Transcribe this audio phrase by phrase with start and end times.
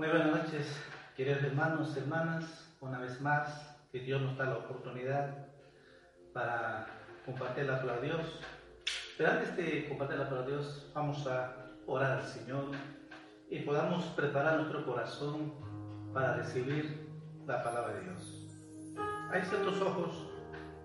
[0.00, 0.66] Muy buenas noches,
[1.14, 2.74] queridos hermanos, hermanas.
[2.80, 5.48] Una vez más, que Dios nos da la oportunidad
[6.32, 6.86] para
[7.26, 8.40] compartir la palabra de Dios.
[9.18, 11.54] Pero antes de compartir la palabra de Dios, vamos a
[11.86, 12.64] orar al Señor
[13.50, 15.52] y podamos preparar nuestro corazón
[16.14, 17.06] para recibir
[17.46, 18.46] la palabra de Dios.
[19.30, 20.30] Hay ciertos ojos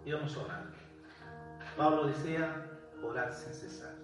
[0.04, 0.64] y vamos a orar.
[1.78, 2.70] Pablo decía,
[3.02, 3.96] orar sin cesar.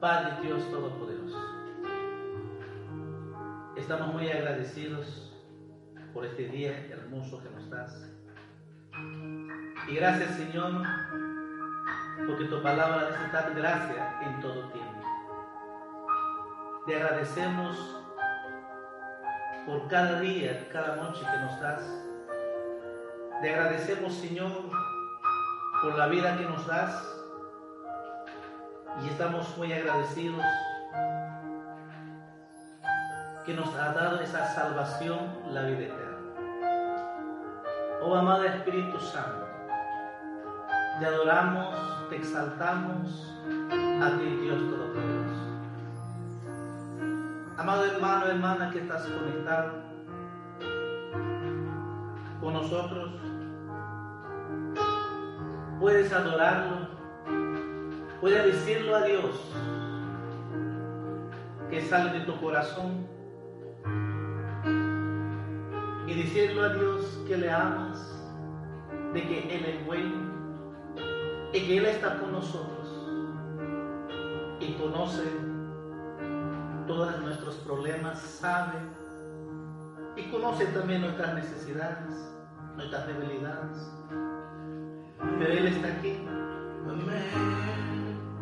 [0.00, 1.41] Padre Dios Todopoderoso.
[3.82, 5.32] Estamos muy agradecidos
[6.14, 8.08] por este día hermoso que nos das.
[9.88, 10.84] Y gracias Señor,
[12.24, 15.02] porque tu palabra dice tal gracia en todo tiempo.
[16.86, 17.76] Te agradecemos
[19.66, 21.82] por cada día, cada noche que nos das.
[23.40, 24.70] Te agradecemos Señor
[25.82, 27.20] por la vida que nos das.
[29.02, 30.44] Y estamos muy agradecidos
[33.44, 35.18] que nos ha dado esa salvación,
[35.50, 36.12] la vida eterna.
[38.00, 39.46] Oh amado Espíritu Santo,
[41.00, 43.36] te adoramos, te exaltamos
[43.70, 45.42] a ti, Dios Todopoderoso.
[47.58, 49.72] Amado hermano, hermana que estás conectado
[52.40, 53.10] con nosotros,
[55.80, 56.88] puedes adorarlo,
[58.20, 59.52] puedes decirlo a Dios
[61.70, 63.21] que sale de tu corazón
[66.12, 68.22] y decirle a Dios que le amas,
[69.14, 70.32] de que Él es bueno
[71.54, 72.88] y que Él está con nosotros
[74.60, 75.22] y conoce
[76.86, 78.78] todos nuestros problemas, sabe
[80.16, 82.30] y conoce también nuestras necesidades,
[82.76, 83.90] nuestras debilidades.
[85.38, 86.18] Pero Él está aquí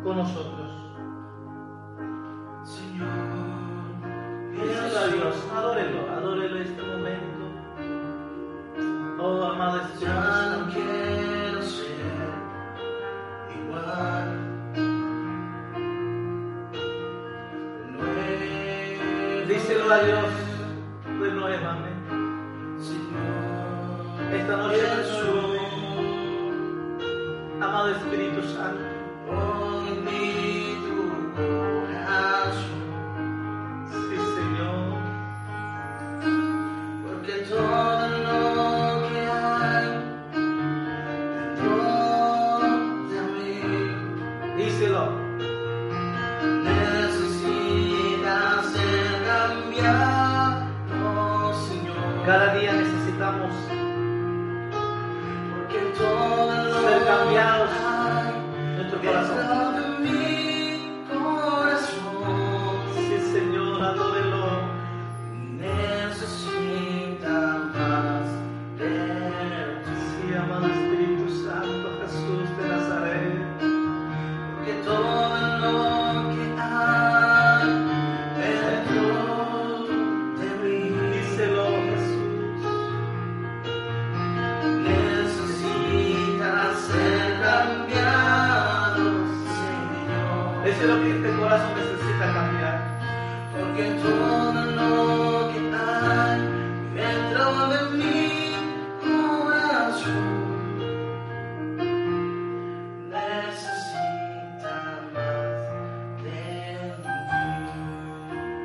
[0.03, 0.71] con nosotros.
[2.65, 3.07] Señor,
[4.51, 7.30] Dígalo a Dios, adórelo, adórelo en este momento.
[9.99, 12.29] Ya no quiero ser
[13.55, 14.27] igual.
[19.47, 20.25] Díselo a Dios
[21.19, 22.09] de nuevamente.
[22.79, 25.00] Señor, Esta noche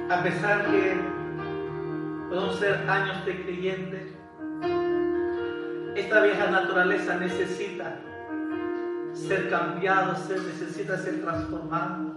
[0.08, 1.00] A pesar que
[2.29, 4.17] podemos ser años de creyente,
[5.97, 7.97] esta vieja naturaleza necesita
[9.12, 12.14] ser cambiado, ser, necesita ser transformado.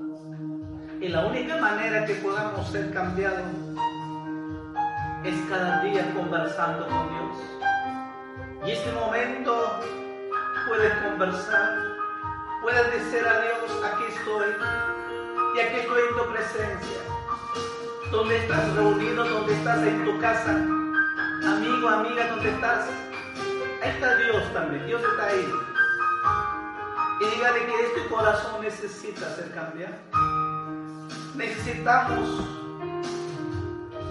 [1.01, 3.41] Y la única manera que podamos ser cambiados
[5.23, 8.67] es cada día conversando con Dios.
[8.67, 9.79] Y este momento
[10.67, 11.69] puedes conversar,
[12.61, 14.47] puedes decir a Dios, aquí estoy,
[15.55, 17.18] y aquí estoy en tu presencia.
[18.11, 19.23] ¿Dónde estás reunido?
[19.23, 20.51] ¿Dónde estás en tu casa?
[20.51, 22.87] Amigo, amiga, ¿dónde estás?
[23.83, 25.47] Ahí está Dios también, Dios está ahí.
[27.21, 29.93] Y dígale que este corazón necesita ser cambiado.
[31.35, 32.47] Necesitamos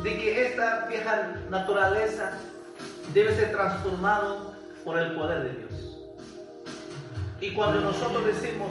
[0.04, 2.38] de que esta vieja naturaleza
[3.12, 4.54] debe ser transformado
[4.84, 5.98] por el poder de Dios.
[7.40, 8.70] Y cuando nosotros decimos,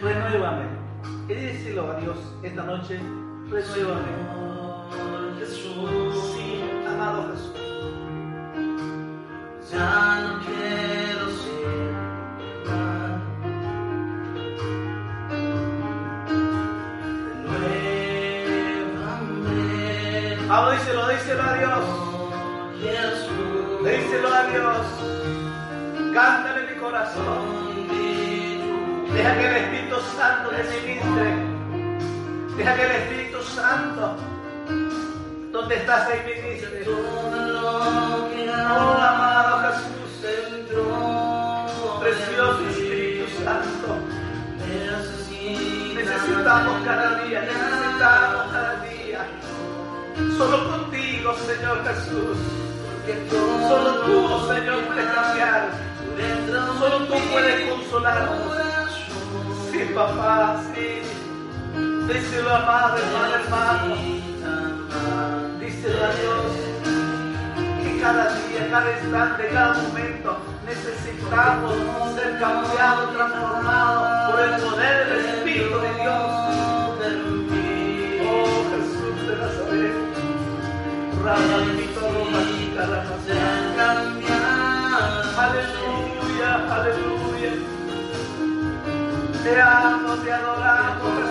[0.00, 0.64] renuévame,
[1.28, 2.98] y decirlo a Dios esta noche,
[3.50, 4.12] renuévame.
[5.38, 6.36] Jesús,
[6.86, 7.52] amado Jesús.
[9.70, 11.70] ya no quiero ser
[12.64, 13.12] igual.
[18.98, 21.84] Renuévame, Vamos, díselo, díselo a Dios.
[22.80, 23.38] Jesús,
[23.84, 24.86] Díselo a Dios.
[26.14, 27.68] Cántale mi corazón.
[29.12, 31.28] Deja que el Espíritu Santo te ministre.
[32.56, 34.16] Deja que el Espíritu Santo,
[35.52, 36.18] donde estás ahí,
[36.86, 39.98] lo que Oh, amado Jesús,
[42.00, 42.68] precioso.
[42.68, 43.88] Espíritu Santo.
[44.66, 45.18] Necesitamos
[45.94, 49.20] Necesitamos cada día, necesitamos cada día.
[50.36, 52.38] Solo contigo, Señor Jesús.
[53.68, 55.70] Solo tú, Señor, puedes cambiar.
[56.78, 58.38] Solo tú puedes consolarnos.
[59.70, 61.17] Sí, papá, sí.
[62.08, 63.96] Díselo, amado hermano, hermano.
[65.60, 66.46] Díselo a Dios
[67.82, 71.74] que cada día, cada instante, cada momento necesitamos
[72.14, 76.22] ser cambiados, transformados por el poder del Espíritu de Dios.
[78.24, 79.96] Oh Jesús de Nazaret.
[81.22, 84.38] Ramadito, Romadita, Ramadita.
[85.44, 87.52] Aleluya, aleluya.
[89.42, 91.27] Te amo, te adoramos,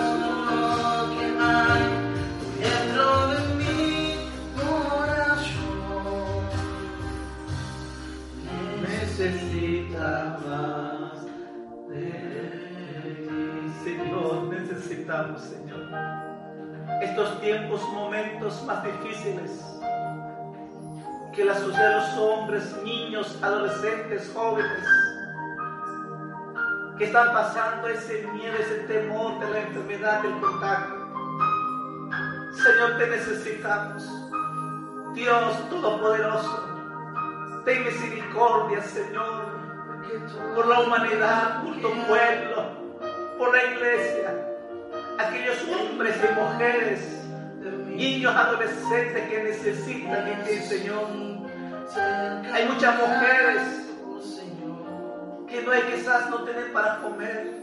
[13.82, 15.80] Señor, necesitamos, Señor.
[17.02, 19.64] Estos tiempos, momentos más difíciles
[21.34, 24.84] que la sociedad de los hombres, niños, adolescentes, jóvenes,
[26.96, 31.08] que están pasando ese miedo, ese temor de la enfermedad, del contagio.
[32.52, 34.30] Señor, te necesitamos.
[35.14, 39.67] Dios Todopoderoso, ten misericordia, Señor,
[40.54, 42.64] por la humanidad, por tu pueblo,
[43.38, 44.34] por la iglesia,
[45.18, 47.24] aquellos hombres y mujeres,
[47.86, 51.06] niños, adolescentes que necesitan de ti, Señor.
[52.52, 53.88] Hay muchas mujeres
[55.48, 57.54] que no hay quizás no tienen para comer.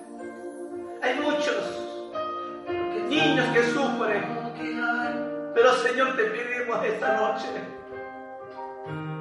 [1.02, 1.56] Hay muchos
[3.08, 4.24] niños que sufren.
[5.54, 7.48] Pero Señor, te pedimos esta noche.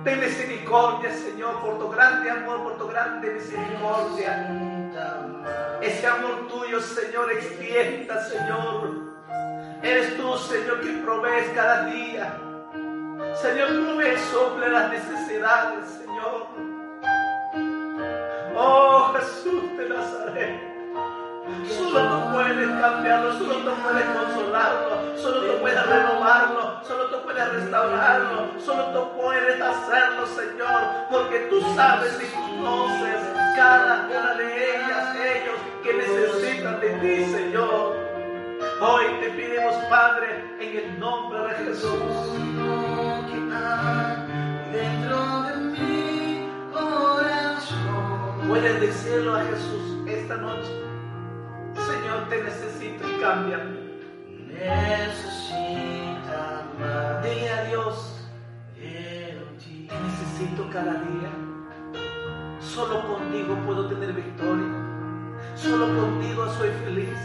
[0.04, 4.46] Ten misericordia, Señor, por tu grande amor, por tu grande misericordia.
[5.80, 8.90] Ese amor tuyo, Señor, extienda, Señor.
[9.82, 12.38] Eres tú, Señor, que provees cada día.
[13.40, 16.48] Señor, provee sobre las necesidades, Señor.
[18.56, 20.73] Oh, Jesús de Nazaret.
[21.68, 27.52] Solo tú puedes cambiarlo, solo tú puedes consolarlo, solo tú puedes renovarlo, solo tú puedes
[27.52, 33.20] restaurarlo, solo tú puedes hacerlo, Señor, porque tú sabes y conoces
[33.56, 37.94] cada una de ellas, ellos que necesitan de ti, Señor.
[38.80, 42.34] Hoy te pedimos, Padre, en el nombre de Jesús.
[48.48, 50.83] Puedes decirlo a Jesús esta noche.
[52.04, 53.80] Señor, te necesito y cámbiame.
[54.52, 56.36] necesita
[56.78, 58.28] más Dile a Dios,
[58.76, 59.40] te
[59.88, 61.30] necesito cada día.
[62.60, 64.66] Solo contigo puedo tener victoria.
[65.56, 67.18] Solo contigo soy feliz.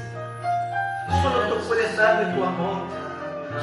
[1.21, 2.87] Solo tú puedes darme tu amor.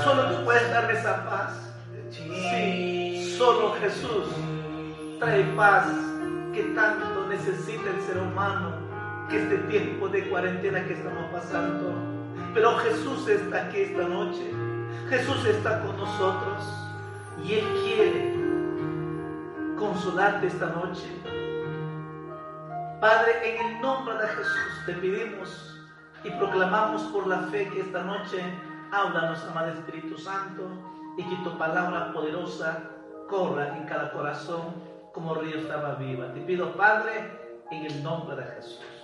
[0.04, 1.72] Solo tú puedes darme esa paz.
[2.10, 4.26] Sí, solo Jesús
[5.18, 5.86] trae paz
[6.52, 8.75] que tanto necesita el ser humano
[9.28, 11.94] que este tiempo de cuarentena que estamos pasando.
[12.54, 14.52] Pero Jesús está aquí esta noche.
[15.08, 16.64] Jesús está con nosotros
[17.44, 18.34] y Él quiere
[19.76, 21.06] consolarte esta noche.
[23.00, 25.80] Padre, en el nombre de Jesús te pedimos
[26.24, 28.42] y proclamamos por la fe que esta noche
[28.90, 30.68] háblanos, amado Espíritu Santo,
[31.16, 32.90] y que tu palabra poderosa
[33.28, 34.74] corra en cada corazón
[35.12, 36.32] como río estaba viva.
[36.32, 38.95] Te pido, Padre, en el nombre de Jesús.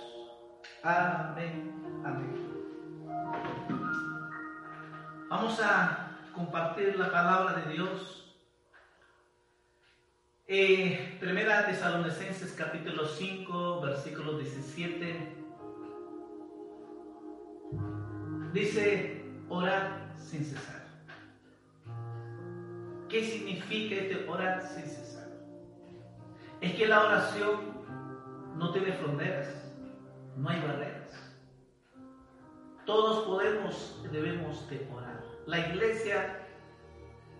[0.85, 1.71] Amén.
[2.03, 2.33] Amén.
[5.29, 8.35] Vamos a compartir la palabra de Dios.
[10.45, 15.37] Eh, primera Tesalonicenses capítulo 5, versículo 17.
[18.51, 20.83] Dice, orar sin cesar.
[23.07, 25.29] ¿Qué significa este orar sin cesar?
[26.59, 27.61] Es que la oración
[28.57, 29.62] no tiene fronteras,
[30.37, 31.33] no hay barreras.
[32.85, 35.23] Todos podemos, debemos de orar.
[35.45, 36.39] La iglesia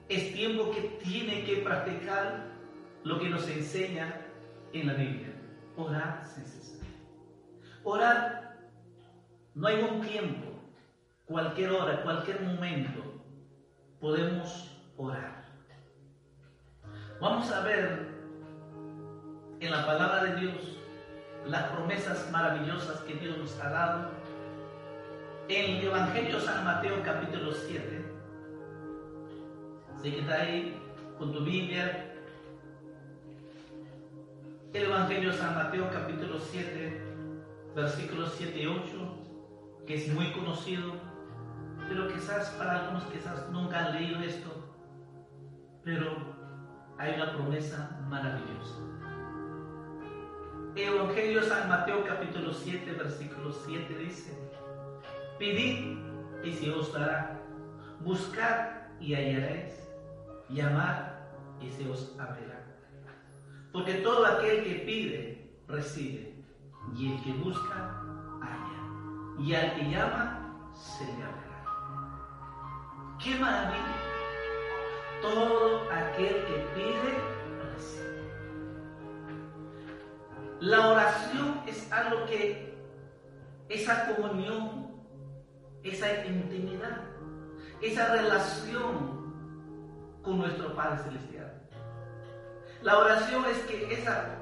[0.09, 2.45] es tiempo que tiene que practicar
[3.03, 4.21] lo que nos enseña
[4.71, 5.33] en la Biblia.
[5.75, 6.87] Orar sin cesar.
[7.83, 8.57] Orar,
[9.55, 10.47] no hay un tiempo,
[11.25, 13.01] cualquier hora, cualquier momento,
[13.99, 15.43] podemos orar.
[17.19, 18.07] Vamos a ver
[19.59, 20.77] en la palabra de Dios
[21.45, 24.09] las promesas maravillosas que Dios nos ha dado.
[25.49, 28.05] En el Evangelio San Mateo capítulo 7,
[30.01, 30.81] se está ahí
[31.17, 32.13] con tu Biblia.
[34.73, 37.01] El Evangelio San Mateo capítulo 7,
[37.75, 38.81] versículos 7 y 8,
[39.85, 40.93] que es muy conocido,
[41.89, 44.49] pero quizás para algunos quizás nunca han leído esto,
[45.83, 46.15] pero
[46.97, 48.79] hay una promesa maravillosa.
[50.75, 54.35] Evangelio San Mateo capítulo 7, versículo 7 dice,
[55.37, 55.99] Pidid
[56.43, 57.39] y se os dará,
[57.99, 59.87] buscad y hallaréis,
[60.49, 61.11] llamad
[61.61, 62.65] y se os abrirá.
[63.71, 66.33] Porque todo aquel que pide, recibe,
[66.97, 68.01] y el que busca,
[68.41, 71.63] halla, y al que llama, se le abrirá.
[73.23, 73.95] ¡Qué maravilla!
[75.21, 77.32] Todo aquel que pide,
[80.63, 82.73] La oración es algo que,
[83.67, 84.93] esa comunión,
[85.83, 87.01] esa intimidad,
[87.81, 89.33] esa relación
[90.21, 91.61] con nuestro Padre Celestial.
[92.81, 94.37] La oración es que esa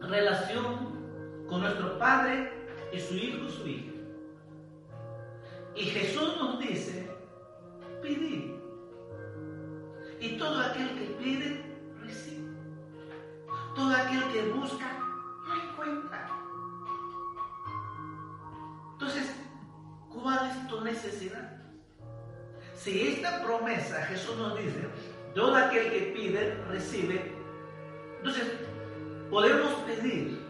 [0.00, 2.50] relación con nuestro Padre
[2.90, 3.92] y su Hijo su Hija.
[5.74, 7.14] Y Jesús nos dice,
[8.00, 8.52] pidid.
[10.20, 11.62] Y todo aquel que pide,
[12.00, 12.48] recibe.
[13.74, 15.01] Todo aquel que busca,
[22.76, 24.86] Si esta promesa Jesús nos dice,
[25.34, 27.32] todo aquel que pide, recibe,
[28.18, 28.44] entonces
[29.30, 30.40] podemos pedir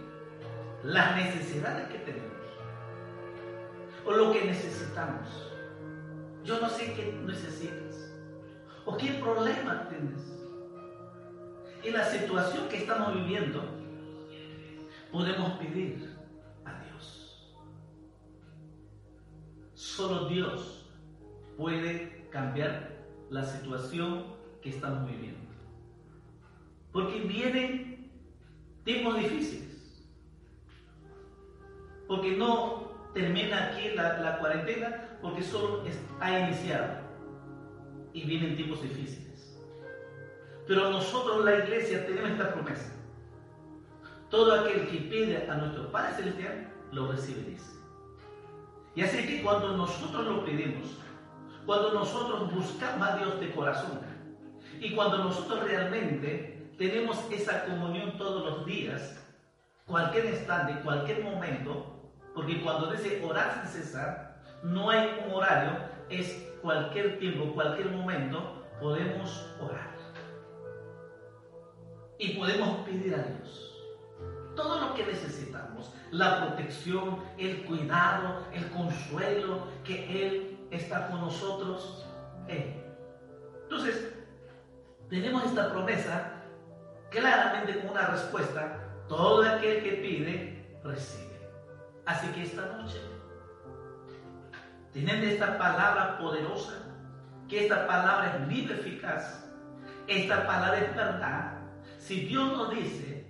[0.82, 2.32] las necesidades que tenemos
[4.04, 5.28] o lo que necesitamos.
[6.44, 8.12] Yo no sé qué necesitas
[8.84, 10.20] o qué problema tienes.
[11.84, 13.62] En la situación que estamos viviendo,
[15.10, 16.11] podemos pedir
[19.96, 20.86] Solo Dios
[21.58, 24.24] puede cambiar la situación
[24.62, 25.38] que estamos viviendo.
[26.92, 28.10] Porque vienen
[28.84, 30.08] tiempos difíciles.
[32.08, 35.84] Porque no termina aquí la, cuarentena, porque solo
[36.20, 37.02] ha iniciado.
[38.14, 39.60] Y vienen tiempos difíciles.
[40.66, 42.94] Pero nosotros, la iglesia, tenemos esta promesa.
[44.30, 47.81] Todo aquel que pide a nuestro Padre Celestial, lo recibe, dice.
[48.94, 50.98] Y así que cuando nosotros lo pedimos,
[51.64, 54.00] cuando nosotros buscamos a Dios de corazón,
[54.80, 59.18] y cuando nosotros realmente tenemos esa comunión todos los días,
[59.86, 66.48] cualquier instante, cualquier momento, porque cuando dice orar sin cesar, no hay un horario, es
[66.60, 69.92] cualquier tiempo, cualquier momento, podemos orar.
[72.18, 73.71] Y podemos pedir a Dios
[74.62, 82.06] todo lo que necesitamos, la protección, el cuidado, el consuelo, que Él está con nosotros.
[82.48, 82.74] Él.
[83.64, 84.12] Entonces,
[85.08, 86.32] tenemos esta promesa
[87.10, 88.78] claramente como una respuesta,
[89.08, 91.32] todo aquel que pide, recibe.
[92.06, 92.98] Así que esta noche,
[94.92, 96.72] teniendo esta palabra poderosa,
[97.48, 99.44] que esta palabra es libre, eficaz,
[100.06, 101.58] esta palabra es verdad,
[101.98, 103.21] si Dios nos dice,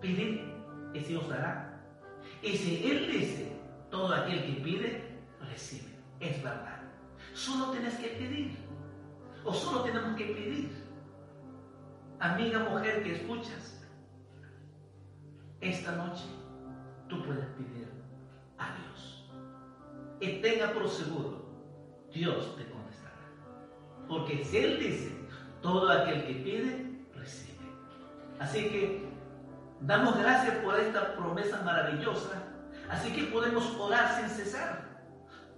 [0.00, 0.40] pidid
[0.94, 1.70] y se os dará,
[2.42, 3.52] y si Él dice,
[3.90, 5.90] todo aquel que pide, recibe,
[6.20, 6.80] es verdad.
[7.34, 8.56] Solo tienes que pedir,
[9.44, 10.70] o solo tenemos que pedir.
[12.18, 13.82] Amiga mujer que escuchas,
[15.60, 16.24] esta noche
[17.08, 17.88] tú puedes pedir
[18.58, 19.30] a Dios.
[20.20, 21.44] Y tenga por seguro,
[22.12, 23.28] Dios te contestará.
[24.08, 25.12] Porque si Él dice,
[25.62, 27.58] todo aquel que pide, recibe.
[28.38, 29.09] Así que
[29.80, 32.42] damos gracias por esta promesa maravillosa.
[32.88, 34.90] Así que podemos orar sin cesar.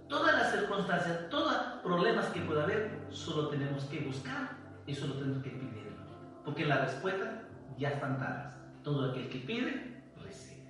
[0.07, 4.51] Todas las circunstancias, todos los problemas que pueda haber, solo tenemos que buscar
[4.85, 6.03] y solo tenemos que pedirlo.
[6.45, 7.43] Porque la respuesta
[7.77, 8.53] ya están dadas.
[8.83, 10.67] Todo aquel que pide, recibe.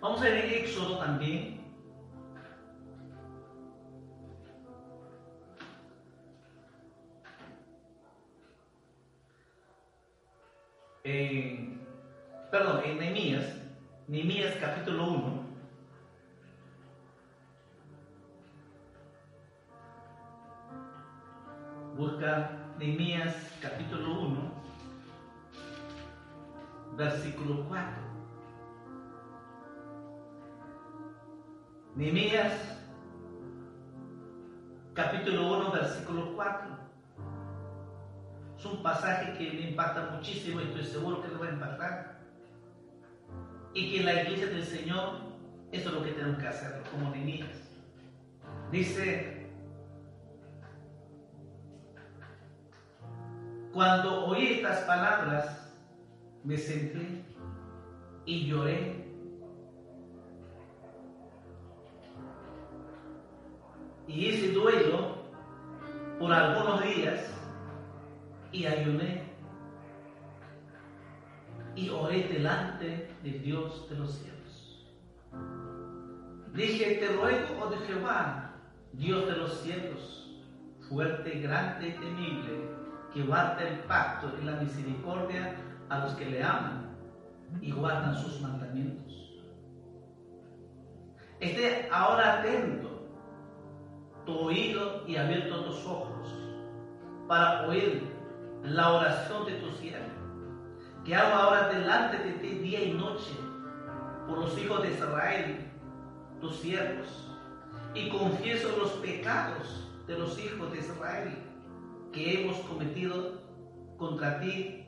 [0.00, 1.60] Vamos a ver Éxodo también.
[11.04, 11.81] En,
[12.52, 13.46] perdón, en Nehemías,
[14.08, 15.42] Nehemías capítulo 1.
[21.96, 24.52] Busca Nehemías capítulo 1,
[26.98, 27.86] versículo 4.
[31.96, 32.52] Nehemías
[34.92, 36.68] capítulo 1, versículo 4.
[38.58, 42.21] Es un pasaje que me impacta muchísimo y estoy seguro que lo va a impactar.
[43.74, 45.20] Y que en la iglesia del Señor,
[45.72, 47.48] eso es lo que tenemos que hacer, como Nehemías.
[48.70, 49.46] Dice,
[53.72, 55.74] cuando oí estas palabras,
[56.44, 57.24] me senté
[58.26, 59.02] y lloré.
[64.06, 65.22] Y hice duelo
[66.18, 67.20] por algunos días
[68.52, 69.22] y ayuné
[71.74, 74.86] y oré delante de Dios de los cielos.
[76.54, 78.54] Dije, te ruego, oh de Jehová,
[78.92, 80.42] Dios de los cielos,
[80.88, 82.68] fuerte, grande y temible,
[83.14, 85.56] que guarda el pacto y la misericordia
[85.88, 86.96] a los que le aman
[87.60, 89.12] y guardan sus mandamientos.
[91.40, 93.08] Esté ahora atento
[94.24, 96.32] tu oído y abierto tus ojos
[97.26, 98.02] para oír
[98.62, 100.11] la oración de tu siervo,
[101.04, 103.32] que hago ahora delante de ti día y noche
[104.26, 105.70] por los hijos de Israel,
[106.40, 107.28] tus siervos,
[107.94, 111.38] y confieso los pecados de los hijos de Israel
[112.12, 113.42] que hemos cometido
[113.96, 114.86] contra ti,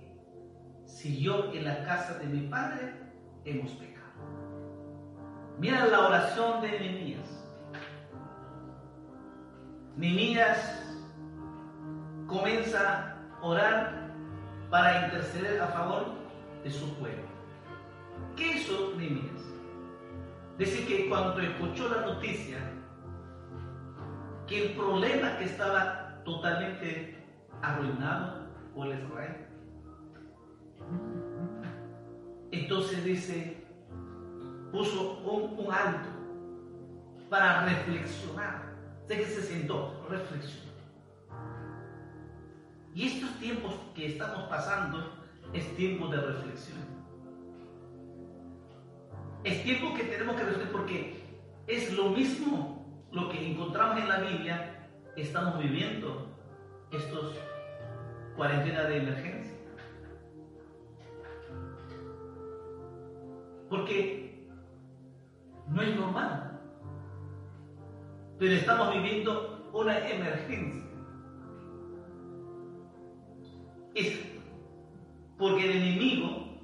[0.85, 2.95] si yo en la casa de mi padre
[3.45, 3.95] hemos pecado.
[5.59, 7.45] Mira la oración de Nehemías.
[9.97, 10.97] Nehemías
[12.27, 14.04] comienza a orar
[14.75, 16.05] para interceder a favor
[16.65, 17.23] de su pueblo.
[18.35, 19.41] ¿Qué hizo Nehemías?
[20.59, 22.59] Dice que cuando escuchó la noticia
[24.49, 27.25] que el problema que estaba totalmente
[27.63, 29.47] arruinado por el Israel,
[32.51, 33.65] entonces dice,
[34.73, 36.09] puso un, un alto
[37.31, 38.75] para reflexionar.
[39.07, 40.64] Sé que se sentó, reflexionó.
[42.95, 45.19] Y estos tiempos que estamos pasando
[45.53, 46.79] es tiempo de reflexión.
[49.43, 51.25] Es tiempo que tenemos que reflexionar porque
[51.67, 56.27] es lo mismo lo que encontramos en la Biblia, estamos viviendo
[56.91, 57.37] estos
[58.37, 59.55] cuarentena de emergencia.
[63.69, 64.49] Porque
[65.69, 66.61] no es normal.
[68.39, 70.84] Pero estamos viviendo una emergencia.
[73.95, 74.21] Es
[75.39, 76.59] porque el enemigo,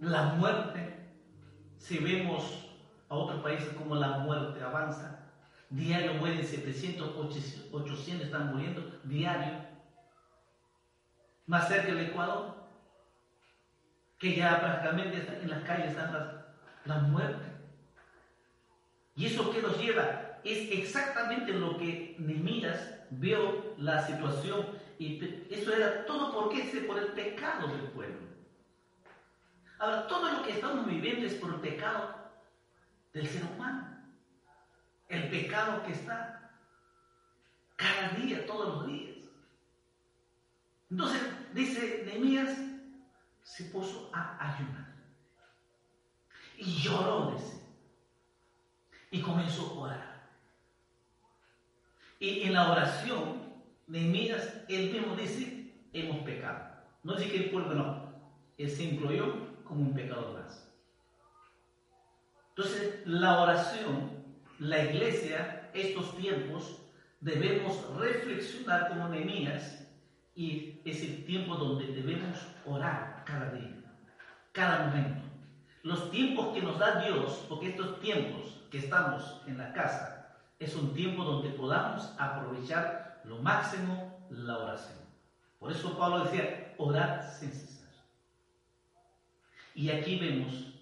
[0.00, 0.96] la muerte,
[1.78, 2.68] si vemos
[3.08, 5.22] a otros países como la muerte avanza,
[5.70, 7.16] diario mueren 700,
[7.72, 9.54] 800 están muriendo, diario.
[11.46, 12.54] Más cerca del Ecuador,
[14.18, 16.26] que ya prácticamente en las calles están las,
[16.84, 17.48] las muertes.
[19.16, 20.38] ¿Y eso qué nos lleva?
[20.44, 24.64] Es exactamente lo que Nehemías vio la situación
[25.02, 28.28] y eso era todo porque es por el pecado del pueblo.
[29.78, 32.14] Ahora, todo lo que estamos viviendo es por el pecado
[33.12, 33.96] del ser humano.
[35.08, 36.52] El pecado que está
[37.74, 39.16] cada día, todos los días.
[40.88, 41.20] Entonces,
[41.52, 42.56] dice Nehemías,
[43.42, 44.94] se puso a ayunar.
[46.58, 47.60] Y lloró, dice.
[49.10, 50.22] Y comenzó a orar.
[52.20, 53.51] Y en la oración,
[53.86, 56.72] Nehemías, él mismo dice, hemos pecado.
[57.02, 58.12] No dice que el pueblo no.
[58.58, 60.68] Él se incluyó como un pecador más.
[62.50, 64.10] Entonces, la oración,
[64.58, 66.78] la iglesia, estos tiempos,
[67.20, 69.88] debemos reflexionar como Nehemías
[70.34, 73.82] y es el tiempo donde debemos orar cada día,
[74.52, 75.22] cada momento.
[75.82, 80.76] Los tiempos que nos da Dios, porque estos tiempos que estamos en la casa, es
[80.76, 84.98] un tiempo donde podamos aprovechar lo máximo, la oración.
[85.58, 87.88] Por eso Pablo decía, orar sin cesar.
[89.74, 90.74] Y aquí vemos,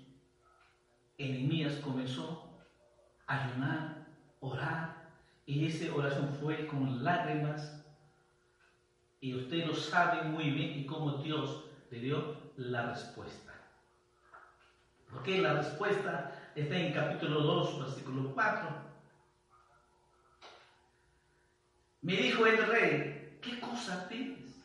[1.19, 2.59] Enemías comenzó
[3.27, 4.07] a ayunar,
[4.41, 5.11] orar,
[5.47, 7.85] y esa oración fue con lágrimas,
[9.21, 13.53] y usted lo sabe muy bien y cómo Dios le dio la respuesta.
[15.11, 18.90] Porque la respuesta está en capítulo 2, versículo 4.
[22.03, 24.65] Me dijo el rey, ¿qué cosa pides?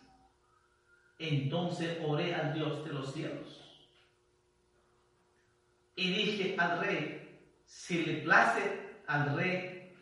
[1.19, 3.61] Entonces oré al Dios de los cielos.
[5.95, 9.93] Y dije al rey, si le place al rey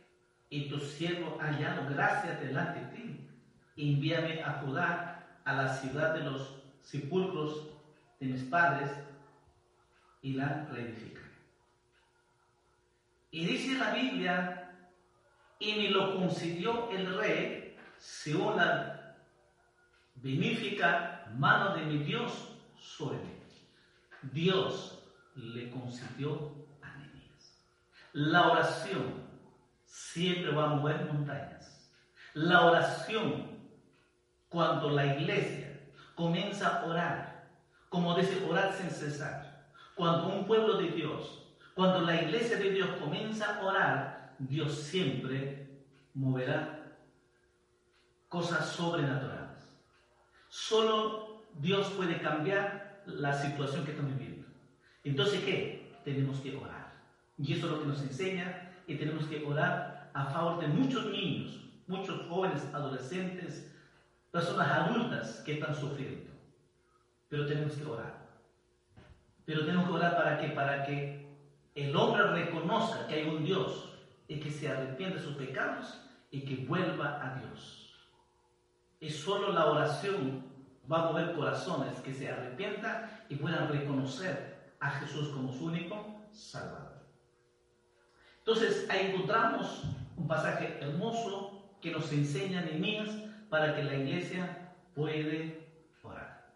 [0.50, 3.30] y tu siervo hallado gracia delante de ti,
[3.78, 7.68] envíame a Judá, a la ciudad de los sepulcros
[8.20, 8.92] de mis padres,
[10.24, 11.22] y la reedifica.
[13.30, 14.63] Y dice la Biblia,
[15.64, 19.16] y me lo concedió el rey según la
[20.16, 22.50] benéfica mano de mi Dios
[23.00, 23.34] mí.
[24.32, 25.00] Dios
[25.36, 26.94] le concedió a.
[28.14, 29.24] La oración
[29.86, 31.92] siempre va a mover montañas.
[32.34, 33.60] La oración,
[34.50, 35.82] cuando la iglesia
[36.14, 37.50] comienza a orar,
[37.90, 42.90] como dice, orar sin cesar, cuando un pueblo de Dios, cuando la iglesia de Dios
[43.00, 45.68] comienza a orar, Dios siempre
[46.14, 46.98] moverá
[48.30, 49.78] cosas sobrenaturales.
[50.50, 54.48] Solo Dios puede cambiar la situación que estamos viviendo.
[55.04, 55.92] Entonces, ¿qué?
[56.04, 56.94] Tenemos que orar.
[57.38, 61.06] Y eso es lo que nos enseña y tenemos que orar a favor de muchos
[61.08, 63.72] niños, muchos jóvenes, adolescentes,
[64.32, 66.32] personas adultas que están sufriendo.
[67.30, 68.24] Pero tenemos que orar.
[69.46, 71.28] Pero tenemos que orar para que para que
[71.76, 73.93] el hombre reconozca que hay un Dios
[74.34, 77.94] y que se arrepiente de sus pecados y que vuelva a Dios.
[79.00, 80.44] Y solo la oración
[80.92, 86.26] va a mover corazones que se arrepientan y puedan reconocer a Jesús como su único
[86.32, 86.94] Salvador.
[88.40, 89.84] Entonces ahí encontramos
[90.18, 93.10] un pasaje hermoso que nos enseña Nehemías
[93.50, 95.70] para que la iglesia puede
[96.02, 96.52] orar.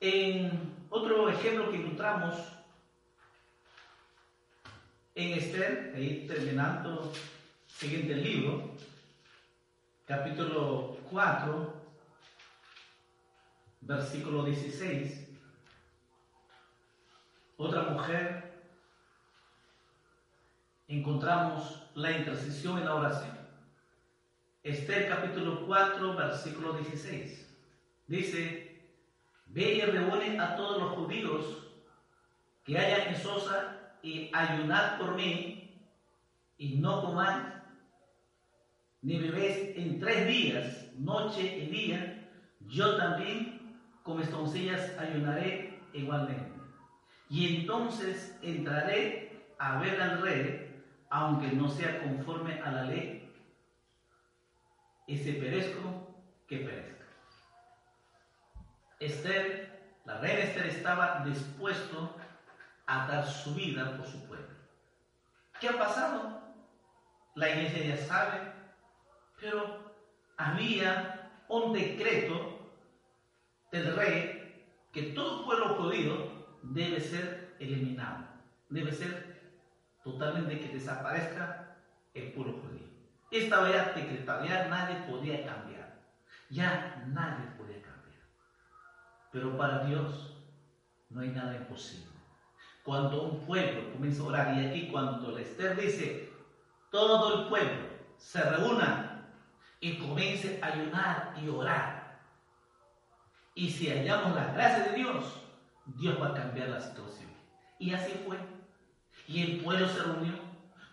[0.00, 2.53] En otro ejemplo que encontramos
[5.14, 7.12] en Esther, ahí terminando
[7.66, 8.70] siguiente libro,
[10.06, 11.74] capítulo 4,
[13.82, 15.28] versículo 16,
[17.56, 18.52] otra mujer,
[20.88, 23.38] encontramos la intercesión en la oración.
[24.64, 27.54] Esther capítulo 4, versículo 16.
[28.08, 28.82] Dice,
[29.46, 31.68] ve y reúne a todos los judíos
[32.64, 33.73] que hayan en Sosa
[34.04, 35.72] y ayunad por mí
[36.58, 37.42] y no comáis
[39.00, 42.16] ni bebéis en tres días, noche y día,
[42.60, 43.60] yo también
[44.02, 44.32] con mis
[44.98, 46.50] ayunaré igualmente.
[47.28, 50.74] Y entonces entraré a ver al rey,
[51.10, 53.22] aunque no sea conforme a la ley,
[55.06, 56.02] y si perezco,
[56.48, 57.06] que perezca.
[59.00, 59.68] Esther,
[60.06, 62.16] la reina Esther estaba dispuesto
[62.86, 64.54] a dar su vida por su pueblo.
[65.60, 66.42] ¿Qué ha pasado?
[67.34, 68.52] La iglesia ya sabe,
[69.40, 69.94] pero
[70.36, 72.70] había un decreto
[73.72, 74.44] del rey
[74.92, 78.24] que todo pueblo judío debe ser eliminado,
[78.68, 79.52] debe ser
[80.02, 81.76] totalmente que desaparezca
[82.14, 82.86] el pueblo judío.
[83.30, 86.00] Estaba ya decretado, ya nadie podía cambiar,
[86.50, 88.20] ya nadie podía cambiar.
[89.32, 90.38] Pero para Dios
[91.10, 92.13] no hay nada imposible.
[92.84, 96.30] Cuando un pueblo comienza a orar, y aquí cuando Esther dice,
[96.90, 99.26] todo el pueblo se reúna
[99.80, 102.20] y comience a ayunar y orar.
[103.54, 105.24] Y si hallamos la gracia de Dios,
[105.86, 107.30] Dios va a cambiar la situación.
[107.78, 108.36] Y así fue.
[109.26, 110.34] Y el pueblo se reunió,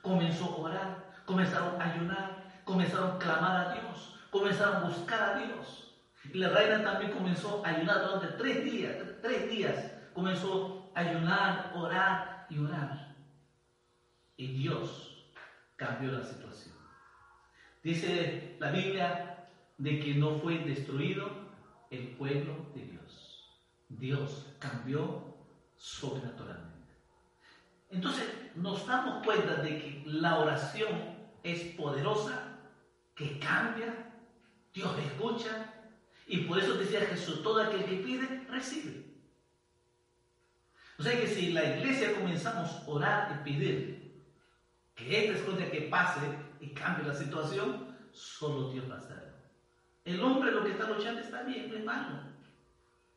[0.01, 5.39] comenzó a orar, comenzaron a ayunar, comenzaron a clamar a Dios, comenzaron a buscar a
[5.39, 5.93] Dios.
[6.23, 12.47] Y la reina también comenzó a ayunar durante tres días, tres días, comenzó ayunar, orar
[12.49, 13.15] y orar.
[14.37, 15.25] Y Dios
[15.75, 16.75] cambió la situación.
[17.83, 21.29] Dice la Biblia de que no fue destruido
[21.89, 23.49] el pueblo de Dios.
[23.89, 25.35] Dios cambió
[25.75, 26.71] sobrenaturalmente.
[27.89, 28.25] Entonces
[28.55, 30.89] nos damos cuenta de que la oración
[31.43, 32.59] es poderosa,
[33.15, 34.13] que cambia,
[34.73, 35.73] Dios escucha,
[36.27, 39.10] y por eso decía Jesús, todo aquel que pide, recibe.
[41.01, 44.21] O sea que si la iglesia comenzamos a orar y pedir,
[44.93, 46.19] que Él responde a que pase
[46.59, 49.33] y cambie la situación, solo Dios va a hacerlo.
[50.05, 52.19] El hombre lo que está luchando está bien, no es malo,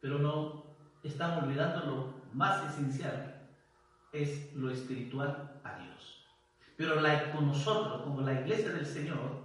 [0.00, 0.64] pero no
[1.02, 3.50] están olvidando lo más esencial,
[4.14, 6.24] es lo espiritual a Dios.
[6.78, 6.94] Pero
[7.34, 9.42] con nosotros, como la iglesia del Señor,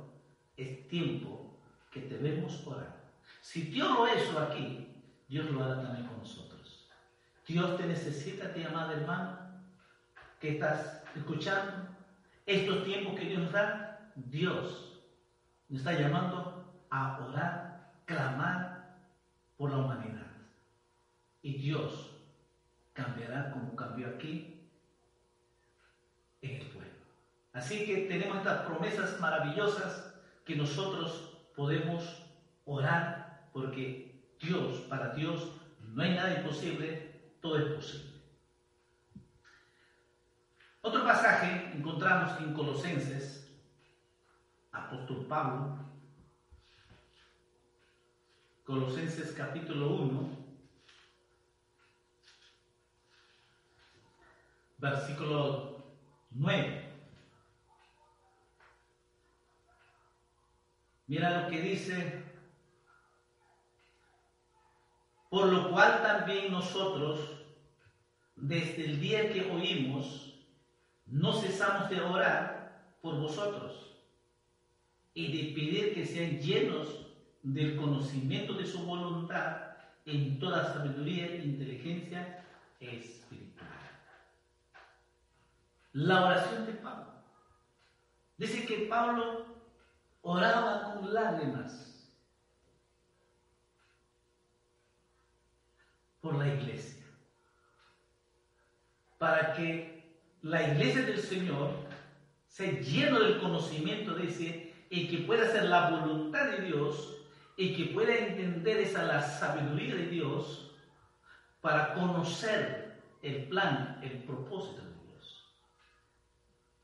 [0.56, 1.60] es tiempo
[1.91, 3.04] que debemos orar.
[3.41, 4.88] Si Dios lo hizo aquí,
[5.28, 6.48] Dios lo hará también con nosotros.
[7.49, 9.39] Dios te necesita, te amado hermano,
[10.39, 11.88] que estás escuchando.
[12.45, 15.01] Estos tiempos que Dios da, Dios
[15.67, 18.99] nos está llamando a orar, clamar
[19.57, 20.27] por la humanidad.
[21.41, 22.12] Y Dios
[22.93, 24.69] cambiará como cambió aquí
[26.43, 26.91] en el pueblo.
[27.53, 30.13] Así que tenemos estas promesas maravillosas
[30.45, 32.27] que nosotros podemos
[32.65, 37.09] orar porque Dios, para Dios, no hay nada imposible,
[37.41, 38.19] todo es posible.
[40.82, 43.47] Otro pasaje encontramos en Colosenses,
[44.71, 45.78] apóstol Pablo,
[48.65, 50.30] Colosenses capítulo 1,
[54.78, 55.84] versículo
[56.32, 56.86] 9.
[61.08, 62.28] Mira lo que dice,
[65.29, 67.19] por lo cual también nosotros,
[68.35, 70.33] desde el día que oímos,
[71.05, 73.95] no cesamos de orar por vosotros
[75.13, 77.05] y de pedir que sean llenos
[77.43, 79.69] del conocimiento de su voluntad
[80.05, 82.43] en toda sabiduría e inteligencia
[82.79, 83.69] espiritual.
[85.93, 87.13] La oración de Pablo.
[88.37, 89.45] Dice que Pablo
[90.21, 91.98] oraba con lágrimas
[96.29, 97.03] por la iglesia,
[99.17, 100.03] para que
[100.43, 101.71] la iglesia del Señor
[102.47, 107.17] sea lleno del conocimiento de ese y que pueda hacer la voluntad de Dios
[107.57, 110.71] y que pueda entender esa la sabiduría de Dios
[111.61, 115.45] para conocer el plan, el propósito de Dios.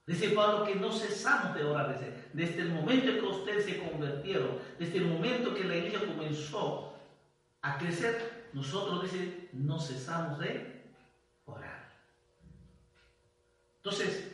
[0.07, 4.57] Dice Pablo que no cesamos de orar desde, desde el momento que ustedes se convirtieron,
[4.79, 6.93] desde el momento que la iglesia comenzó
[7.61, 10.81] a crecer, nosotros dice, no cesamos de
[11.45, 11.89] orar.
[13.75, 14.33] Entonces,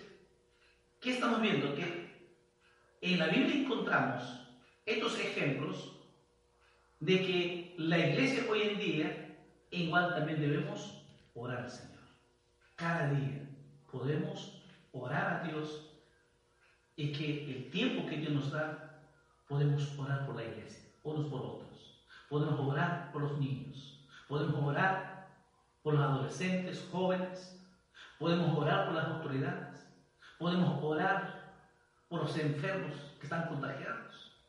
[1.00, 1.74] ¿qué estamos viendo?
[1.74, 2.30] Que
[3.02, 4.22] en la Biblia encontramos
[4.86, 5.98] estos ejemplos
[7.00, 9.38] de que la iglesia hoy en día
[9.72, 11.02] igual también debemos
[11.34, 12.04] orar al Señor.
[12.76, 13.50] Cada día
[13.92, 15.90] podemos orar a Dios
[16.96, 19.02] y que el tiempo que Dios nos da
[19.48, 22.06] podemos orar por la iglesia, unos por otros.
[22.30, 23.91] Podemos orar por los niños,
[24.32, 25.28] podemos orar
[25.84, 27.62] por los adolescentes, jóvenes,
[28.18, 29.86] podemos orar por las autoridades,
[30.40, 31.52] podemos orar
[32.08, 34.40] por los enfermos que están contagiados.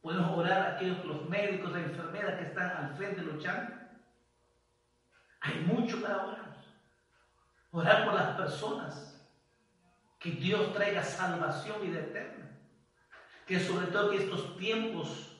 [0.00, 3.72] Podemos orar a aquellos, los médicos, las enfermeras que están al frente luchando.
[5.42, 6.56] Hay mucho para orar.
[7.70, 9.24] Orar por las personas.
[10.18, 12.50] Que Dios traiga salvación vida eterna.
[13.46, 15.36] Que sobre todo que estos tiempos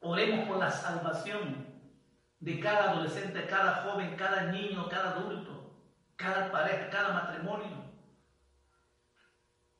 [0.00, 1.75] oremos por la salvación
[2.46, 5.68] de cada adolescente, cada joven, cada niño, cada adulto,
[6.14, 7.76] cada pareja, cada matrimonio.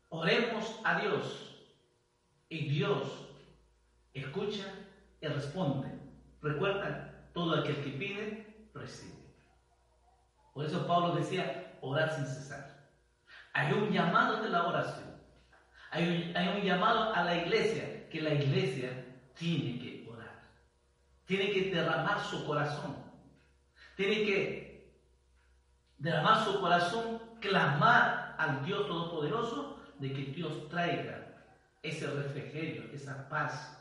[0.09, 1.65] Oremos a Dios
[2.49, 3.29] y Dios
[4.15, 4.65] escucha
[5.21, 5.97] y responde.
[6.43, 9.15] Recuerda, todo aquel que pide, recibe.
[10.53, 12.89] Por eso Pablo decía, orar sin cesar.
[13.53, 15.15] Hay un llamado de la oración.
[15.93, 18.91] Hay un, hay un llamado a la iglesia, que la iglesia
[19.35, 19.86] tiene que.
[21.27, 22.97] Tiene que derramar su corazón.
[23.97, 24.95] Tiene que
[25.99, 31.27] derramar su corazón, clamar al Dios Todopoderoso de que Dios traiga
[31.83, 33.79] ese refrigerio, esa paz,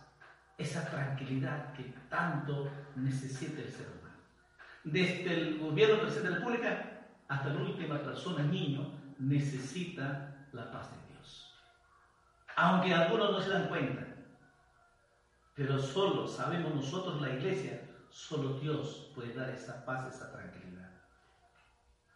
[0.58, 4.16] esa tranquilidad que tanto necesita el ser humano.
[4.84, 6.92] Desde el gobierno presidente de la República
[7.28, 11.54] hasta la última persona, niño, necesita la paz de Dios.
[12.56, 14.15] Aunque algunos no se dan cuenta,
[15.56, 20.92] pero solo sabemos nosotros, la iglesia, solo Dios puede dar esa paz, esa tranquilidad.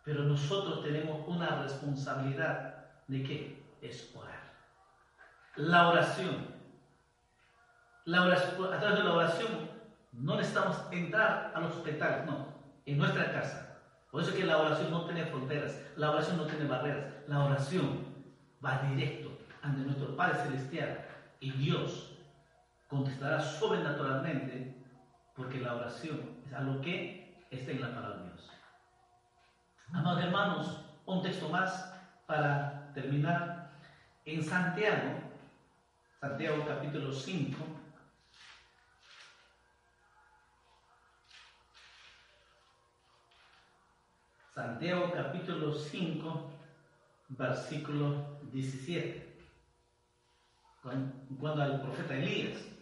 [0.04, 3.64] Pero nosotros tenemos una responsabilidad de qué?
[3.82, 4.54] Es orar.
[5.56, 6.60] La oración
[8.10, 9.70] la oración, a través de la oración
[10.14, 12.48] no necesitamos entrar al hospital, no,
[12.88, 13.78] en nuestra casa.
[14.10, 17.46] Por eso es que la oración no tiene fronteras, la oración no tiene barreras, la
[17.46, 18.06] oración
[18.66, 19.30] va directo
[19.62, 21.06] ante nuestro Padre Celestial
[21.40, 22.09] y Dios
[22.90, 24.76] contestará sobrenaturalmente
[25.36, 28.50] porque la oración es algo que está en la palabra de Dios.
[29.94, 31.94] Amados hermanos, un texto más
[32.26, 33.70] para terminar.
[34.26, 35.22] En Santiago,
[36.20, 37.58] Santiago capítulo 5,
[44.54, 46.52] Santiago capítulo 5,
[47.30, 49.30] versículo 17.
[50.82, 52.79] Cuando al profeta Elías.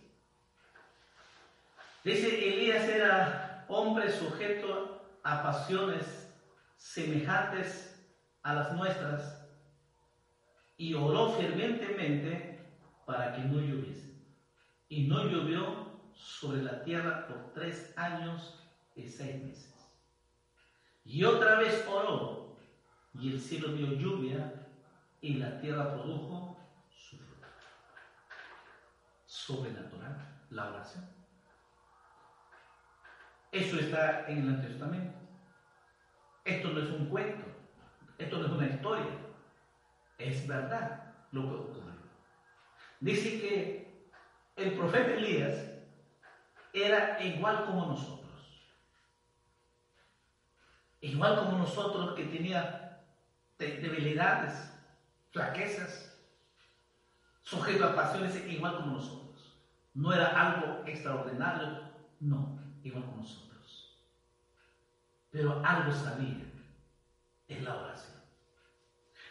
[2.07, 6.33] Dice, Elías era hombre sujeto a pasiones
[6.77, 8.01] semejantes
[8.43, 9.45] a las nuestras
[10.77, 12.65] y oró fervientemente
[13.05, 14.23] para que no lloviese.
[14.87, 18.57] Y no llovió sobre la tierra por tres años
[18.95, 19.75] y seis meses.
[21.03, 22.57] Y otra vez oró,
[23.15, 24.65] y el cielo dio lluvia,
[25.19, 26.57] y la tierra produjo
[26.89, 27.47] su fruto.
[29.25, 31.16] Sobrenatural, la oración.
[33.51, 35.17] Eso está en el Antiguo Testamento.
[36.43, 37.45] Esto no es un cuento,
[38.17, 39.11] esto no es una historia,
[40.17, 41.83] es verdad lo que ocurrió.
[42.99, 44.09] Dice que
[44.55, 45.55] el profeta Elías
[46.73, 48.17] era igual como nosotros
[51.01, 52.99] igual como nosotros que tenía
[53.57, 54.71] debilidades,
[55.31, 56.15] flaquezas,
[57.41, 59.55] sujeto a pasiones, igual como nosotros.
[59.93, 63.97] No era algo extraordinario, no, igual como nosotros.
[65.31, 66.45] Pero algo sabía,
[67.47, 68.17] en la oración.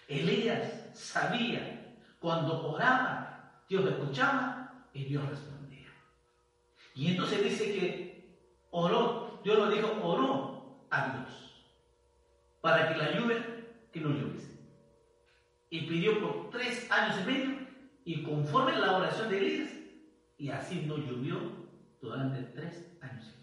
[0.09, 5.88] Elías sabía, cuando oraba, Dios escuchaba y Dios respondía.
[6.95, 8.38] Y entonces dice que
[8.71, 11.47] oró, Dios lo dijo, oró a Dios
[12.61, 13.45] para que la lluvia
[13.92, 14.57] que no lloviese.
[15.71, 17.66] Y pidió por tres años y medio,
[18.05, 19.73] y conforme la oración de Elías,
[20.38, 21.38] y así no llovió
[22.01, 23.36] durante tres años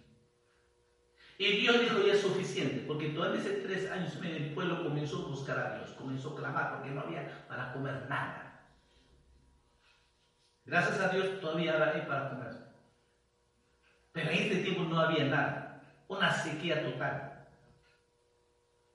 [1.46, 5.30] y Dios dijo, ya es suficiente, porque durante esos tres años el pueblo comenzó a
[5.30, 8.62] buscar a Dios, comenzó a clamar, porque no había para comer nada.
[10.66, 12.54] Gracias a Dios todavía hay para comer.
[14.14, 17.46] Pero en este tiempo no había nada, una sequía total.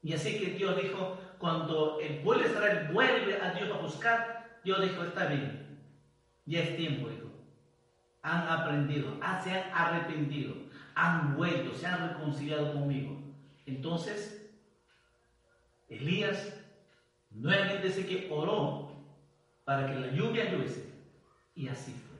[0.02, 4.60] Y así que Dios dijo, cuando el pueblo de Israel vuelve a Dios a buscar,
[4.64, 5.78] Dios dijo, está bien,
[6.46, 7.28] ya es tiempo, hijo.
[8.22, 10.54] Han aprendido, ah, se han arrepentido,
[10.98, 13.16] han vuelto, se han reconciliado conmigo.
[13.66, 14.50] Entonces,
[15.88, 16.52] Elías
[17.30, 18.90] nuevamente dice que oró
[19.64, 20.92] para que la lluvia lluviese.
[21.54, 22.18] Y así fue.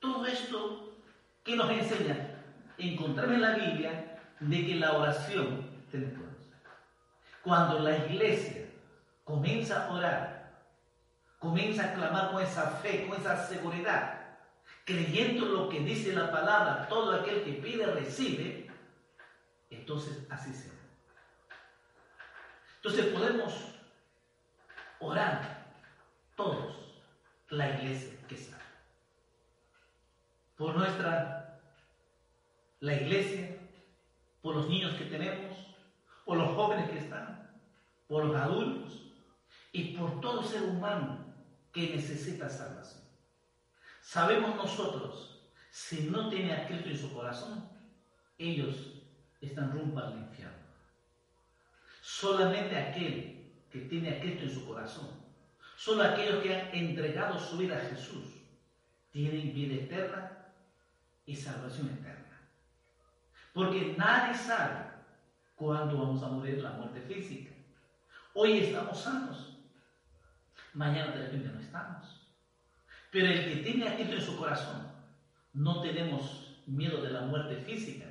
[0.00, 0.96] Todo esto
[1.42, 2.42] que nos enseña,
[2.78, 6.14] encontrar en la Biblia de que la oración tiene
[7.42, 8.64] cuando la iglesia
[9.22, 10.50] comienza a orar,
[11.38, 14.33] comienza a clamar con esa fe, con esa seguridad,
[14.84, 18.70] creyendo lo que dice la palabra, todo aquel que pide recibe,
[19.70, 20.74] entonces así será.
[22.76, 23.54] Entonces podemos
[24.98, 25.74] orar
[26.36, 26.76] todos,
[27.48, 28.62] la iglesia que sabe,
[30.56, 31.60] por nuestra,
[32.80, 33.56] la iglesia,
[34.42, 35.56] por los niños que tenemos,
[36.24, 37.50] por los jóvenes que están,
[38.06, 39.02] por los adultos
[39.72, 41.24] y por todo ser humano
[41.72, 43.03] que necesita salvación.
[44.14, 45.40] Sabemos nosotros,
[45.72, 47.68] si no tiene a Cristo en su corazón,
[48.38, 49.02] ellos
[49.40, 50.68] están rumbo al infierno.
[52.00, 55.08] Solamente aquel que tiene a Cristo en su corazón,
[55.76, 58.36] solo aquellos que han entregado su vida a Jesús,
[59.10, 60.46] tienen vida eterna
[61.26, 62.38] y salvación eterna.
[63.52, 64.92] Porque nadie sabe
[65.56, 67.52] cuándo vamos a morir la muerte física.
[68.32, 69.58] Hoy estamos sanos,
[70.72, 72.13] mañana de repente no estamos.
[73.14, 74.88] Pero el que tiene a en su corazón,
[75.52, 78.06] no tenemos miedo de la muerte física,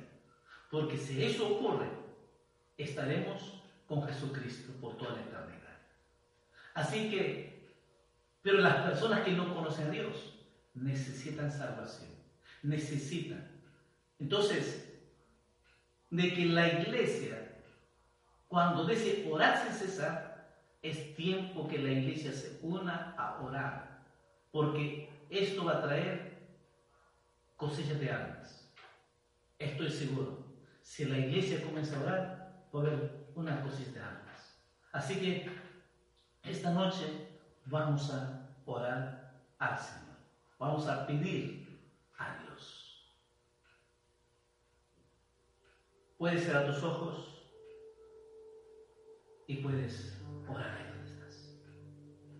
[0.70, 1.90] porque si eso ocurre,
[2.78, 5.76] estaremos con Jesucristo por toda la eternidad.
[6.72, 7.74] Así que,
[8.40, 10.38] pero las personas que no conocen a Dios
[10.72, 12.08] necesitan salvación,
[12.62, 13.46] necesitan.
[14.18, 14.90] Entonces,
[16.08, 17.58] de que la iglesia,
[18.48, 20.48] cuando dice orar sin cesar,
[20.80, 23.83] es tiempo que la iglesia se una a orar,
[24.54, 26.38] porque esto va a traer
[27.56, 28.72] cosechas de almas.
[29.58, 30.46] Estoy seguro.
[30.80, 34.62] Si la iglesia comienza a orar, va a haber una cosecha de almas.
[34.92, 35.50] Así que
[36.44, 37.04] esta noche
[37.64, 40.18] vamos a orar al Señor.
[40.60, 43.12] Vamos a pedir a Dios.
[46.16, 47.42] Puedes cerrar tus ojos
[49.48, 50.16] y puedes
[50.48, 51.58] orar ahí donde estás.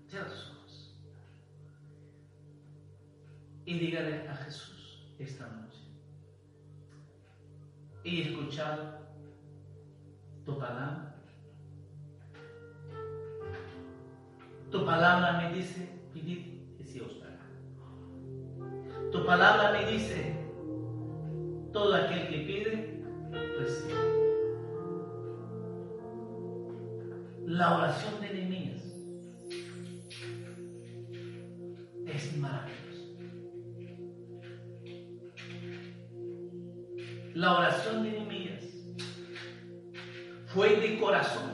[0.06, 0.53] Cierra.
[3.66, 5.78] Y dígale a Jesús esta noche.
[8.04, 8.98] He escuchado
[10.44, 11.14] tu palabra.
[14.70, 16.46] Tu palabra me dice Pedid
[16.78, 17.40] y se os dará.
[19.10, 20.36] Tu palabra me dice,
[21.72, 23.02] todo aquel que pide,
[23.58, 23.94] recibe.
[27.46, 28.82] La oración de Nehemías
[32.06, 32.83] es maravillosa.
[37.34, 38.64] La oración de Nehemías
[40.46, 41.50] fue de corazón.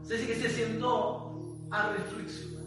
[0.00, 1.34] Se dice que se sentó
[1.70, 2.64] a reflexionar.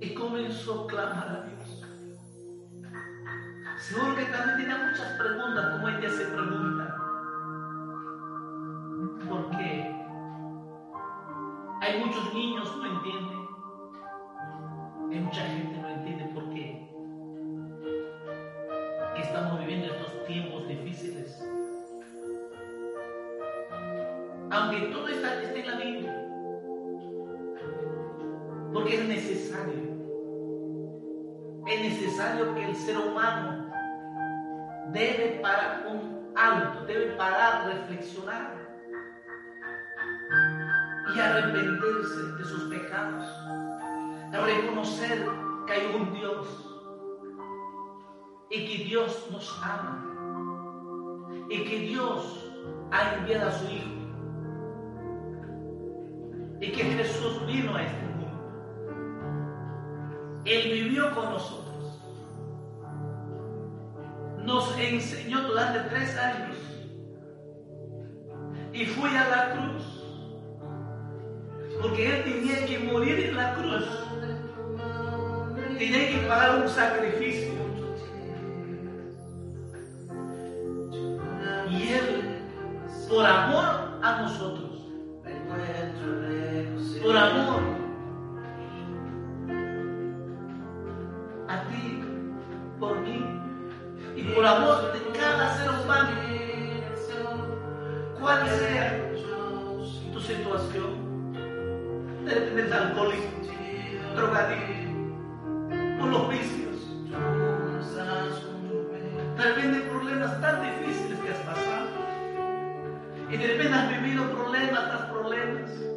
[0.00, 1.84] Y comenzó a clamar a Dios.
[3.78, 6.96] Seguro que también tiene muchas preguntas, como ella se pregunta.
[9.28, 10.04] ¿Por qué?
[11.80, 13.39] Hay muchos niños no entienden.
[24.60, 26.28] Aunque todo está, esté en la Biblia.
[28.74, 29.90] Porque es necesario.
[31.66, 33.72] Es necesario que el ser humano
[34.92, 38.54] debe parar un alto, debe parar, reflexionar
[41.14, 43.26] y arrepentirse de sus pecados,
[44.32, 45.26] reconocer
[45.66, 46.46] que hay un Dios
[48.50, 50.06] y que Dios nos ama
[51.48, 52.52] y que Dios
[52.90, 53.99] ha enviado a su Hijo
[56.60, 58.10] y que Jesús vino a este mundo.
[60.44, 61.66] Él vivió con nosotros.
[64.44, 66.56] Nos enseñó durante tres años.
[68.72, 69.82] Y fui a la cruz.
[71.80, 73.86] Porque él tenía que morir en la cruz.
[75.78, 77.54] Tenía que pagar un sacrificio.
[81.70, 82.42] Y él
[83.08, 83.64] por amor
[84.02, 84.59] a nosotros
[87.10, 87.62] por amor.
[91.48, 92.04] A ti
[92.78, 93.26] por mí
[94.14, 96.10] y por amor de cada ser humano,
[98.20, 99.10] cual sea
[100.12, 101.32] tu situación,
[102.26, 103.24] de alcohólico,
[104.14, 104.90] drogadicto,
[105.98, 106.76] por los vicios,
[109.36, 111.88] de repente problemas tan difíciles que has pasado,
[113.28, 115.89] y de repente has vivido problemas tras problemas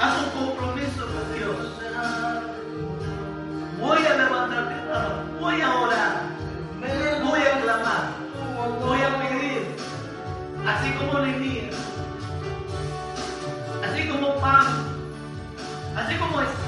[0.00, 1.56] Haz un compromiso con Dios.
[3.78, 6.22] Voy a levantar mi mano, voy a orar,
[7.22, 8.04] voy a clamar,
[8.80, 9.76] voy a pedir,
[10.66, 11.76] así como Nehemías,
[13.84, 14.84] así como Pablo,
[15.96, 16.59] así como Esther,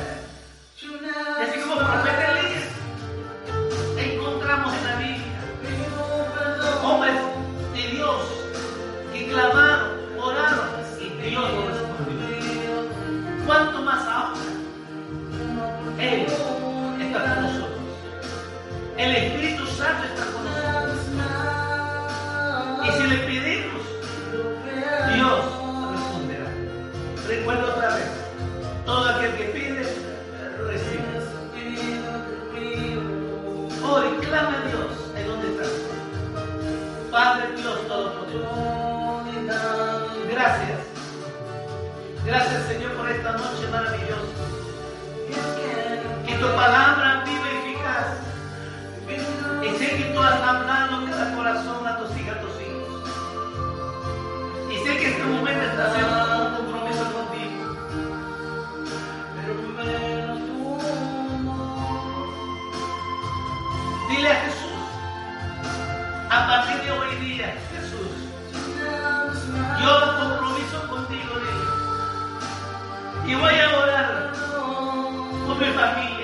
[75.71, 76.22] por mi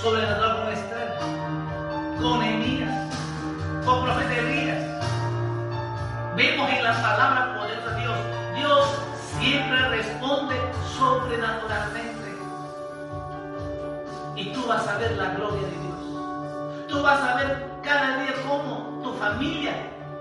[0.00, 1.18] sobrenatural con Esther,
[2.20, 3.14] con Elías,
[3.84, 5.02] con profeta Elías.
[6.36, 8.16] Vemos en la palabra poderosa de Dios,
[8.54, 8.86] Dios
[9.40, 10.54] siempre responde
[10.96, 12.38] sobrenaturalmente.
[14.36, 16.88] Y tú vas a ver la gloria de Dios.
[16.88, 19.74] Tú vas a ver cada día cómo tu familia,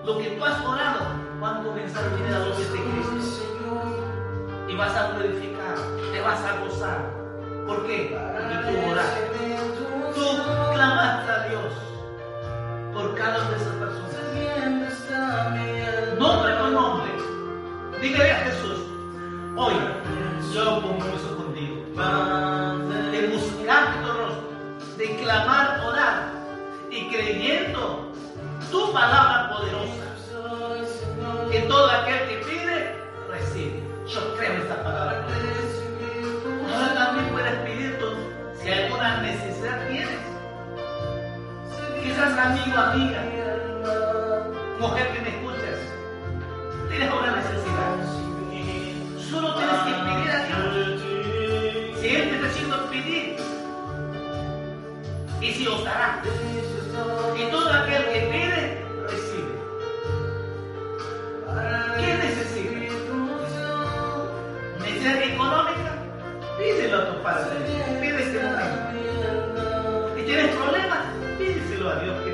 [0.03, 1.01] lo que tú has orado,
[1.39, 3.43] van a comenzar a venir a los de Cristo.
[4.67, 5.75] Y vas a glorificar,
[6.11, 7.16] te vas a gozar.
[7.67, 8.17] ¿Por qué?
[8.33, 9.19] Porque tú oraste.
[10.15, 10.25] Tú
[10.73, 11.73] clamaste a Dios
[12.93, 14.07] por cada una de esas personas.
[16.17, 17.11] Nombre por nombre.
[18.01, 18.79] Dígale a Jesús,
[19.55, 19.73] hoy
[20.53, 21.75] yo compromiso contigo.
[23.11, 24.49] De buscar tu rostro,
[24.97, 26.31] de clamar, orar
[26.89, 28.11] y creyendo
[28.71, 30.07] tu palabra poderosa.
[31.51, 32.95] Que todo aquel que pide,
[33.29, 33.83] recibe.
[34.07, 35.56] Yo creo en esta palabra poderosa.
[39.07, 40.19] una necesidad tienes.
[42.03, 43.23] Quizás amigo, amiga,
[44.79, 45.79] mujer que me escuchas,
[46.89, 47.95] tienes una necesidad.
[49.29, 51.01] Solo tienes que pedir a Dios.
[52.01, 53.37] Si Él te está haciendo pedir,
[55.41, 56.21] y si os dará.
[57.37, 59.53] Y todo aquel que pide, recibe.
[61.97, 62.77] ¿Qué necesita?
[64.79, 65.86] Necesidad económica
[66.67, 67.47] pídeselo a tus padres,
[68.01, 70.11] pide este momento.
[70.15, 70.99] Si tienes problemas,
[71.37, 72.26] pídeselo a Dios.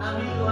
[0.00, 0.49] Amén.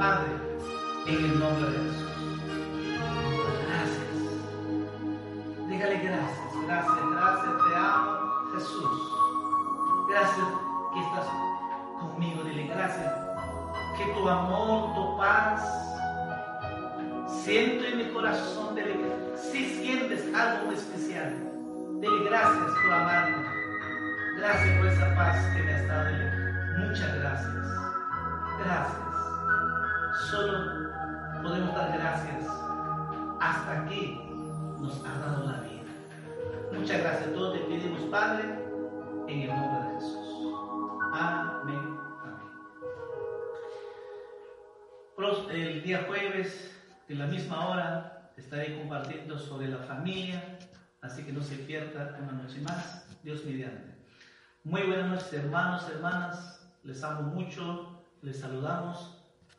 [0.00, 0.32] Padre,
[1.08, 2.08] en el nombre de Jesús.
[3.68, 4.08] Gracias.
[5.68, 7.52] Dígale gracias, gracias, gracias.
[7.68, 8.10] Te amo,
[8.54, 8.94] Jesús.
[10.08, 10.46] Gracias
[10.94, 11.26] que estás
[12.00, 12.42] conmigo.
[12.44, 13.12] Dile gracias.
[13.98, 15.60] Que tu amor, tu paz,
[17.44, 18.74] siento en mi corazón.
[18.74, 18.96] Dile,
[19.36, 21.36] si sientes algo especial,
[22.00, 23.44] dile gracias por amarme.
[24.38, 26.10] Gracias por esa paz que me has dado.
[26.78, 27.54] Muchas gracias.
[28.64, 29.09] Gracias
[30.14, 30.90] solo
[31.42, 32.46] podemos dar gracias
[33.40, 34.18] hasta que
[34.78, 35.82] nos ha dado la vida.
[36.72, 37.32] Muchas gracias.
[37.32, 38.44] Todos te pedimos, Padre,
[39.28, 40.54] en el nombre de Jesús.
[41.12, 41.98] Amén.
[42.24, 42.50] Amén.
[45.50, 46.74] El día jueves,
[47.08, 50.58] en la misma hora, estaré compartiendo sobre la familia,
[51.00, 53.06] así que no se pierda una noche más.
[53.22, 53.94] Dios mediante.
[54.64, 56.66] Muy buenas noches, hermanos, hermanas.
[56.84, 58.02] Les amo mucho.
[58.22, 59.19] Les saludamos